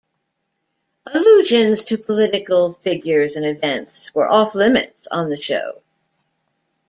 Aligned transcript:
Allusions 1.05 1.83
to 1.85 1.97
political 1.99 2.73
figures 2.73 3.35
and 3.35 3.45
events 3.45 4.15
were 4.15 4.27
off-limits 4.27 5.07
on 5.11 5.29
the 5.29 5.37
show. 5.37 5.83